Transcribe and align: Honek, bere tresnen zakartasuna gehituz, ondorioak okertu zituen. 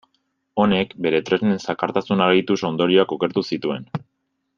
Honek, 0.61 0.95
bere 1.05 1.19
tresnen 1.27 1.61
zakartasuna 1.65 2.31
gehituz, 2.33 2.59
ondorioak 2.71 3.15
okertu 3.19 3.45
zituen. 3.51 3.87